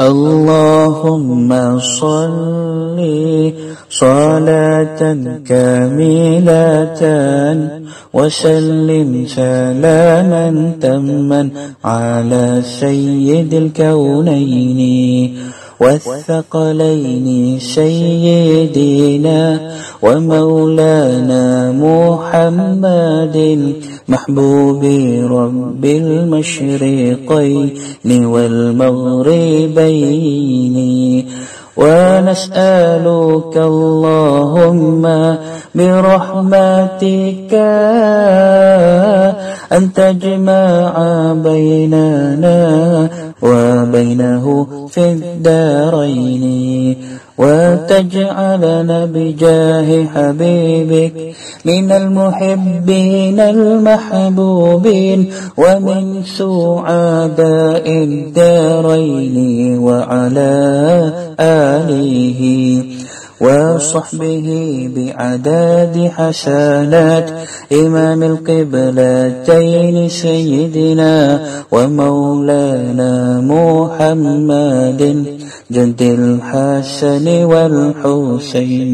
[0.00, 2.98] اللهم صل
[3.90, 5.00] صلاة
[5.44, 7.02] كاملة
[8.12, 11.48] وسلم سلاما تما
[11.84, 15.36] على سيد الكونين.
[15.80, 19.40] والثقلين سيدنا
[20.02, 23.36] ومولانا محمد
[24.08, 24.84] محبوب
[25.36, 27.70] رب المشرقين
[28.24, 29.60] والمغربين
[31.80, 35.02] ونسألك اللهم
[35.74, 37.54] برحمتك
[39.72, 40.92] أن تجمع
[41.32, 42.60] بيننا
[43.42, 46.96] وبينه في الدارين
[47.38, 59.36] وتجعلنا بجاه حبيبك من المحبين المحبوبين ومن سعداء الدارين
[59.78, 62.40] وعلى آله
[63.40, 64.48] وصحبه
[64.96, 67.30] بعداد حسنات
[67.72, 71.40] إمام القبلتين سيدنا
[71.72, 75.00] ومولانا محمد
[75.70, 78.88] جد الحسن والحسين